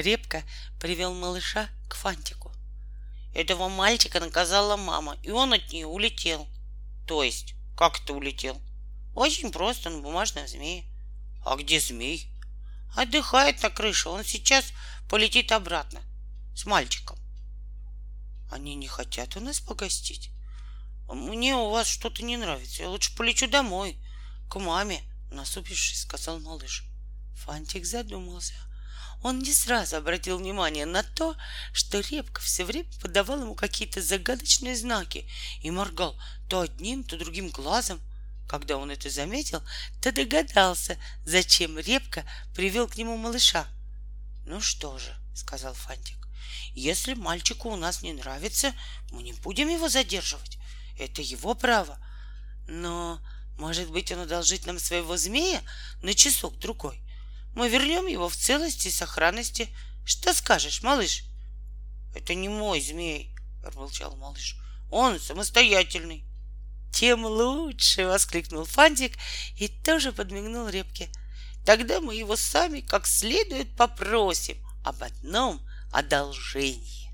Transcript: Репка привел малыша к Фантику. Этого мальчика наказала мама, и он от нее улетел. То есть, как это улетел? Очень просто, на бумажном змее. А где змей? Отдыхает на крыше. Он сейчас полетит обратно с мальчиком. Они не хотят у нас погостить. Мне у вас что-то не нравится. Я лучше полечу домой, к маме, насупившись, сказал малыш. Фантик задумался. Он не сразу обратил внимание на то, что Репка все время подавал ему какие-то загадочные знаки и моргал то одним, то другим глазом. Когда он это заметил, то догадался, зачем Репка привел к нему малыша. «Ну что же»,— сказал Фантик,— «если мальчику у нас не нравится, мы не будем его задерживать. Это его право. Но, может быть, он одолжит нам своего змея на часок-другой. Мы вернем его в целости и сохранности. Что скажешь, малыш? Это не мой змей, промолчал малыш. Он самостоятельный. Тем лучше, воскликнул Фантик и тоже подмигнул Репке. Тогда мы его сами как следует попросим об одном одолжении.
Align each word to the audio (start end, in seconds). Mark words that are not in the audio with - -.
Репка 0.00 0.42
привел 0.80 1.14
малыша 1.14 1.68
к 1.88 1.96
Фантику. 1.96 2.52
Этого 3.34 3.68
мальчика 3.68 4.20
наказала 4.20 4.76
мама, 4.76 5.18
и 5.22 5.30
он 5.30 5.52
от 5.52 5.70
нее 5.72 5.86
улетел. 5.86 6.48
То 7.06 7.22
есть, 7.22 7.54
как 7.76 8.00
это 8.00 8.14
улетел? 8.14 8.60
Очень 9.14 9.50
просто, 9.50 9.90
на 9.90 10.00
бумажном 10.00 10.46
змее. 10.46 10.84
А 11.44 11.56
где 11.56 11.80
змей? 11.80 12.30
Отдыхает 12.96 13.62
на 13.62 13.70
крыше. 13.70 14.08
Он 14.08 14.24
сейчас 14.24 14.72
полетит 15.08 15.52
обратно 15.52 16.00
с 16.54 16.64
мальчиком. 16.66 17.18
Они 18.50 18.74
не 18.74 18.88
хотят 18.88 19.36
у 19.36 19.40
нас 19.40 19.60
погостить. 19.60 20.30
Мне 21.08 21.54
у 21.54 21.70
вас 21.70 21.86
что-то 21.86 22.22
не 22.22 22.36
нравится. 22.36 22.82
Я 22.82 22.90
лучше 22.90 23.14
полечу 23.16 23.48
домой, 23.48 23.98
к 24.50 24.58
маме, 24.58 25.02
насупившись, 25.30 26.02
сказал 26.02 26.40
малыш. 26.40 26.84
Фантик 27.34 27.84
задумался. 27.84 28.54
Он 29.22 29.40
не 29.40 29.52
сразу 29.52 29.96
обратил 29.96 30.38
внимание 30.38 30.86
на 30.86 31.02
то, 31.02 31.36
что 31.72 32.00
Репка 32.00 32.40
все 32.40 32.64
время 32.64 32.88
подавал 33.00 33.40
ему 33.40 33.54
какие-то 33.54 34.00
загадочные 34.00 34.76
знаки 34.76 35.28
и 35.60 35.70
моргал 35.70 36.16
то 36.48 36.60
одним, 36.60 37.02
то 37.02 37.18
другим 37.18 37.50
глазом. 37.50 38.00
Когда 38.48 38.78
он 38.78 38.90
это 38.90 39.10
заметил, 39.10 39.62
то 40.00 40.12
догадался, 40.12 40.96
зачем 41.24 41.78
Репка 41.78 42.24
привел 42.54 42.88
к 42.88 42.96
нему 42.96 43.16
малыша. 43.16 43.66
«Ну 44.46 44.60
что 44.60 44.98
же»,— 44.98 45.14
сказал 45.34 45.74
Фантик,— 45.74 46.16
«если 46.74 47.12
мальчику 47.12 47.68
у 47.68 47.76
нас 47.76 48.02
не 48.02 48.14
нравится, 48.14 48.72
мы 49.10 49.22
не 49.22 49.34
будем 49.34 49.68
его 49.68 49.90
задерживать. 49.90 50.58
Это 50.98 51.20
его 51.20 51.54
право. 51.54 51.98
Но, 52.66 53.20
может 53.58 53.90
быть, 53.90 54.10
он 54.12 54.20
одолжит 54.20 54.64
нам 54.64 54.78
своего 54.78 55.16
змея 55.18 55.60
на 56.02 56.14
часок-другой. 56.14 57.02
Мы 57.58 57.68
вернем 57.70 58.06
его 58.06 58.28
в 58.28 58.36
целости 58.36 58.86
и 58.86 58.92
сохранности. 58.92 59.68
Что 60.04 60.32
скажешь, 60.32 60.84
малыш? 60.84 61.24
Это 62.14 62.36
не 62.36 62.48
мой 62.48 62.80
змей, 62.80 63.34
промолчал 63.60 64.14
малыш. 64.14 64.54
Он 64.92 65.18
самостоятельный. 65.18 66.24
Тем 66.92 67.26
лучше, 67.26 68.06
воскликнул 68.06 68.64
Фантик 68.64 69.18
и 69.56 69.66
тоже 69.66 70.12
подмигнул 70.12 70.68
Репке. 70.68 71.08
Тогда 71.66 72.00
мы 72.00 72.14
его 72.14 72.36
сами 72.36 72.78
как 72.78 73.08
следует 73.08 73.76
попросим 73.76 74.64
об 74.84 75.02
одном 75.02 75.60
одолжении. 75.92 77.07